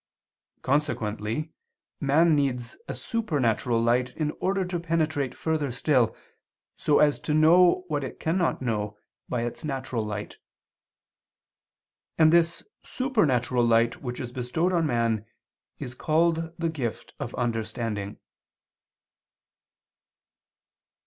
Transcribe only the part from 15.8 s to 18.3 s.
called the gift of understanding.